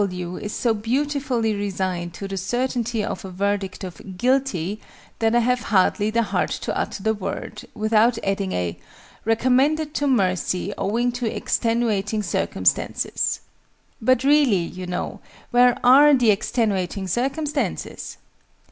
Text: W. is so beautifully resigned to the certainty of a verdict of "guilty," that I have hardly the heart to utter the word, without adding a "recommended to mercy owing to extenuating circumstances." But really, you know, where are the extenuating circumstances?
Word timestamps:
W. 0.03 0.35
is 0.37 0.51
so 0.51 0.73
beautifully 0.73 1.53
resigned 1.53 2.11
to 2.15 2.27
the 2.27 2.35
certainty 2.35 3.03
of 3.03 3.23
a 3.23 3.29
verdict 3.29 3.83
of 3.83 4.17
"guilty," 4.17 4.81
that 5.19 5.35
I 5.35 5.39
have 5.41 5.59
hardly 5.59 6.09
the 6.09 6.23
heart 6.23 6.49
to 6.65 6.75
utter 6.75 7.03
the 7.03 7.13
word, 7.13 7.65
without 7.75 8.17
adding 8.23 8.51
a 8.51 8.79
"recommended 9.25 9.93
to 9.93 10.07
mercy 10.07 10.73
owing 10.75 11.11
to 11.11 11.31
extenuating 11.31 12.23
circumstances." 12.23 13.41
But 14.01 14.23
really, 14.23 14.55
you 14.63 14.87
know, 14.87 15.19
where 15.51 15.77
are 15.85 16.15
the 16.15 16.31
extenuating 16.31 17.07
circumstances? 17.07 18.17